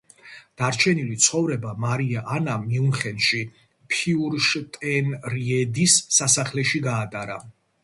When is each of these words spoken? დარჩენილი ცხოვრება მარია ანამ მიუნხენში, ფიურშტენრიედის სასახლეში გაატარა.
დარჩენილი 0.59 1.17
ცხოვრება 1.25 1.73
მარია 1.83 2.23
ანამ 2.37 2.65
მიუნხენში, 2.71 3.43
ფიურშტენრიედის 3.93 6.01
სასახლეში 6.19 6.85
გაატარა. 6.91 7.41